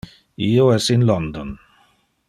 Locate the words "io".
0.45-0.63